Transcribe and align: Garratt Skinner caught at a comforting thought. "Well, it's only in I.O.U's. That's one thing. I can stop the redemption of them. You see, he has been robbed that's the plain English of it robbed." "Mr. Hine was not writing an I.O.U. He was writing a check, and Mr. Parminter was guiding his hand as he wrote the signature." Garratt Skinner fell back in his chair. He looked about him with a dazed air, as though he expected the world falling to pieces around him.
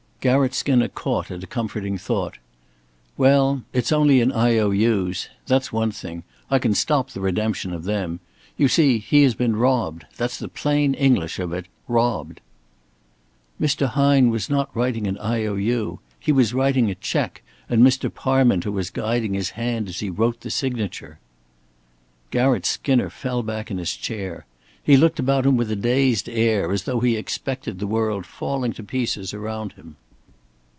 Garratt 0.23 0.53
Skinner 0.53 0.87
caught 0.87 1.31
at 1.31 1.43
a 1.43 1.47
comforting 1.47 1.97
thought. 1.97 2.37
"Well, 3.17 3.63
it's 3.73 3.91
only 3.91 4.21
in 4.21 4.31
I.O.U's. 4.31 5.29
That's 5.47 5.73
one 5.73 5.89
thing. 5.89 6.21
I 6.47 6.59
can 6.59 6.75
stop 6.75 7.09
the 7.09 7.19
redemption 7.21 7.73
of 7.73 7.85
them. 7.85 8.19
You 8.55 8.67
see, 8.67 8.99
he 8.99 9.23
has 9.23 9.33
been 9.33 9.55
robbed 9.55 10.05
that's 10.17 10.37
the 10.37 10.47
plain 10.47 10.93
English 10.93 11.39
of 11.39 11.51
it 11.53 11.65
robbed." 11.87 12.39
"Mr. 13.59 13.87
Hine 13.87 14.29
was 14.29 14.47
not 14.47 14.69
writing 14.75 15.07
an 15.07 15.17
I.O.U. 15.17 15.99
He 16.19 16.31
was 16.31 16.53
writing 16.53 16.91
a 16.91 16.93
check, 16.93 17.41
and 17.67 17.81
Mr. 17.81 18.07
Parminter 18.13 18.71
was 18.71 18.91
guiding 18.91 19.33
his 19.33 19.49
hand 19.57 19.89
as 19.89 20.01
he 20.01 20.11
wrote 20.11 20.41
the 20.41 20.51
signature." 20.51 21.17
Garratt 22.29 22.67
Skinner 22.67 23.09
fell 23.09 23.41
back 23.41 23.71
in 23.71 23.79
his 23.79 23.95
chair. 23.95 24.45
He 24.83 24.97
looked 24.97 25.17
about 25.17 25.47
him 25.47 25.57
with 25.57 25.71
a 25.71 25.75
dazed 25.75 26.29
air, 26.29 26.71
as 26.71 26.83
though 26.83 26.99
he 26.99 27.15
expected 27.17 27.79
the 27.79 27.87
world 27.87 28.27
falling 28.27 28.73
to 28.73 28.83
pieces 28.83 29.33
around 29.33 29.71
him. 29.73 29.95